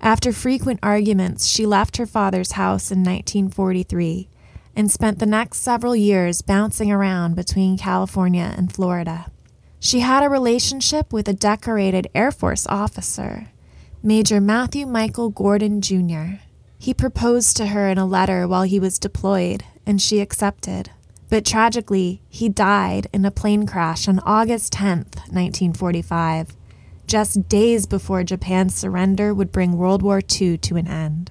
After 0.00 0.32
frequent 0.32 0.80
arguments, 0.82 1.46
she 1.46 1.66
left 1.66 1.96
her 1.96 2.06
father's 2.06 2.52
house 2.52 2.90
in 2.90 3.00
1943 3.00 4.28
and 4.74 4.90
spent 4.90 5.18
the 5.18 5.26
next 5.26 5.58
several 5.58 5.96
years 5.96 6.42
bouncing 6.42 6.92
around 6.92 7.34
between 7.34 7.76
California 7.78 8.54
and 8.56 8.72
Florida. 8.72 9.26
She 9.86 10.00
had 10.00 10.24
a 10.24 10.28
relationship 10.28 11.12
with 11.12 11.28
a 11.28 11.32
decorated 11.32 12.08
Air 12.12 12.32
Force 12.32 12.66
officer, 12.66 13.50
Major 14.02 14.40
Matthew 14.40 14.84
Michael 14.84 15.30
Gordon 15.30 15.80
Jr. 15.80 16.40
He 16.76 16.92
proposed 16.92 17.56
to 17.56 17.66
her 17.66 17.88
in 17.88 17.96
a 17.96 18.04
letter 18.04 18.48
while 18.48 18.64
he 18.64 18.80
was 18.80 18.98
deployed, 18.98 19.62
and 19.86 20.02
she 20.02 20.18
accepted. 20.18 20.90
But 21.30 21.46
tragically, 21.46 22.20
he 22.28 22.48
died 22.48 23.06
in 23.12 23.24
a 23.24 23.30
plane 23.30 23.64
crash 23.64 24.08
on 24.08 24.18
August 24.26 24.72
10, 24.72 24.96
1945, 25.30 26.56
just 27.06 27.48
days 27.48 27.86
before 27.86 28.24
Japan's 28.24 28.74
surrender 28.74 29.32
would 29.32 29.52
bring 29.52 29.78
World 29.78 30.02
War 30.02 30.20
II 30.20 30.58
to 30.58 30.74
an 30.74 30.88
end. 30.88 31.30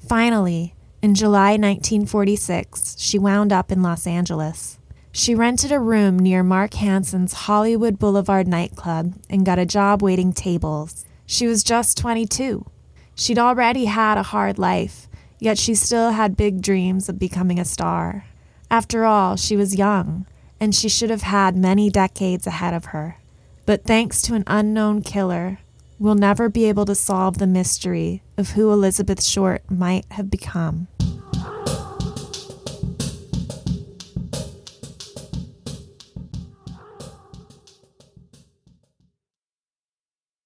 Finally, 0.00 0.74
in 1.00 1.14
July 1.14 1.52
1946, 1.52 2.96
she 2.98 3.20
wound 3.20 3.52
up 3.52 3.70
in 3.70 3.84
Los 3.84 4.04
Angeles. 4.04 4.80
She 5.16 5.36
rented 5.36 5.70
a 5.70 5.78
room 5.78 6.18
near 6.18 6.42
Mark 6.42 6.74
Hansen's 6.74 7.34
Hollywood 7.34 8.00
Boulevard 8.00 8.48
nightclub 8.48 9.14
and 9.30 9.46
got 9.46 9.60
a 9.60 9.64
job 9.64 10.02
waiting 10.02 10.32
tables. 10.32 11.04
She 11.24 11.46
was 11.46 11.62
just 11.62 11.96
22. 11.98 12.66
She'd 13.14 13.38
already 13.38 13.84
had 13.84 14.18
a 14.18 14.24
hard 14.24 14.58
life, 14.58 15.06
yet 15.38 15.56
she 15.56 15.76
still 15.76 16.10
had 16.10 16.36
big 16.36 16.60
dreams 16.60 17.08
of 17.08 17.20
becoming 17.20 17.60
a 17.60 17.64
star. 17.64 18.24
After 18.72 19.04
all, 19.04 19.36
she 19.36 19.56
was 19.56 19.76
young, 19.76 20.26
and 20.58 20.74
she 20.74 20.88
should 20.88 21.10
have 21.10 21.22
had 21.22 21.56
many 21.56 21.90
decades 21.90 22.48
ahead 22.48 22.74
of 22.74 22.86
her. 22.86 23.18
But 23.66 23.84
thanks 23.84 24.20
to 24.22 24.34
an 24.34 24.42
unknown 24.48 25.02
killer, 25.02 25.60
we'll 26.00 26.16
never 26.16 26.48
be 26.48 26.64
able 26.64 26.86
to 26.86 26.94
solve 26.96 27.38
the 27.38 27.46
mystery 27.46 28.24
of 28.36 28.50
who 28.50 28.72
Elizabeth 28.72 29.22
Short 29.22 29.62
might 29.70 30.06
have 30.10 30.28
become. 30.28 30.88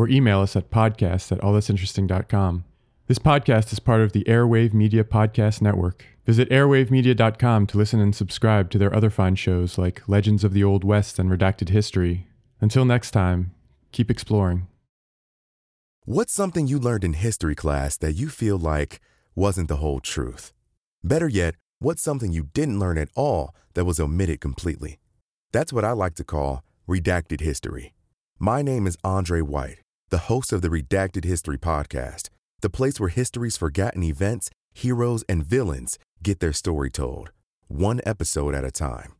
or 0.00 0.08
email 0.08 0.40
us 0.40 0.56
at 0.56 0.70
podcast 0.70 1.30
at 1.30 1.38
allthat'sinteresting.com. 1.42 2.64
This 3.06 3.18
podcast 3.18 3.70
is 3.70 3.80
part 3.80 4.00
of 4.00 4.12
the 4.12 4.24
Airwave 4.24 4.72
Media 4.72 5.04
Podcast 5.04 5.60
Network. 5.60 6.06
Visit 6.24 6.48
airwavemedia.com 6.48 7.66
to 7.66 7.76
listen 7.76 8.00
and 8.00 8.16
subscribe 8.16 8.70
to 8.70 8.78
their 8.78 8.94
other 8.94 9.10
fine 9.10 9.34
shows 9.34 9.76
like 9.76 10.08
Legends 10.08 10.42
of 10.42 10.54
the 10.54 10.64
Old 10.64 10.84
West 10.84 11.18
and 11.18 11.30
Redacted 11.30 11.68
History. 11.68 12.26
Until 12.62 12.86
next 12.86 13.10
time, 13.10 13.52
keep 13.92 14.10
exploring. 14.10 14.68
What's 16.06 16.32
something 16.32 16.66
you 16.66 16.78
learned 16.78 17.04
in 17.04 17.12
history 17.12 17.54
class 17.54 17.98
that 17.98 18.14
you 18.14 18.30
feel 18.30 18.56
like 18.56 19.02
wasn't 19.34 19.68
the 19.68 19.76
whole 19.76 20.00
truth? 20.00 20.54
Better 21.04 21.28
yet, 21.28 21.56
what's 21.78 22.00
something 22.00 22.32
you 22.32 22.44
didn't 22.54 22.80
learn 22.80 22.96
at 22.96 23.10
all 23.14 23.54
that 23.74 23.84
was 23.84 24.00
omitted 24.00 24.40
completely? 24.40 24.98
That's 25.52 25.74
what 25.74 25.84
I 25.84 25.92
like 25.92 26.14
to 26.14 26.24
call 26.24 26.64
redacted 26.88 27.42
history. 27.42 27.92
My 28.42 28.62
name 28.62 28.86
is 28.86 28.96
Andre 29.04 29.42
White, 29.42 29.80
the 30.10 30.26
host 30.26 30.52
of 30.52 30.60
the 30.60 30.68
Redacted 30.68 31.24
History 31.24 31.56
Podcast, 31.56 32.30
the 32.62 32.68
place 32.68 32.98
where 32.98 33.08
history's 33.08 33.56
forgotten 33.56 34.02
events, 34.02 34.50
heroes, 34.74 35.24
and 35.28 35.44
villains 35.44 35.98
get 36.20 36.40
their 36.40 36.52
story 36.52 36.90
told, 36.90 37.30
one 37.68 38.00
episode 38.04 38.52
at 38.52 38.64
a 38.64 38.72
time. 38.72 39.14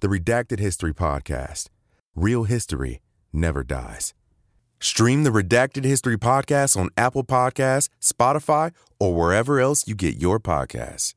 The 0.00 0.06
Redacted 0.06 0.60
History 0.60 0.94
Podcast. 0.94 1.68
Real 2.14 2.44
history 2.44 3.00
never 3.32 3.64
dies. 3.64 4.14
Stream 4.78 5.24
the 5.24 5.30
Redacted 5.30 5.84
History 5.84 6.16
Podcast 6.16 6.76
on 6.76 6.90
Apple 6.96 7.24
Podcasts, 7.24 7.88
Spotify, 8.00 8.72
or 9.00 9.14
wherever 9.16 9.58
else 9.58 9.88
you 9.88 9.96
get 9.96 10.20
your 10.20 10.38
podcasts. 10.38 11.14